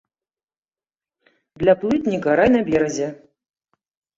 [1.65, 3.07] Для плытніка рай на беразе.